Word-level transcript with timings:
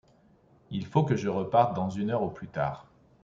Il 0.71 0.87
faut 0.87 1.03
que 1.03 1.15
je 1.15 1.29
reparte 1.29 1.75
dans 1.75 1.91
une 1.91 2.09
heure 2.09 2.23
au 2.23 2.31
plus 2.31 2.47
tard. 2.47 2.87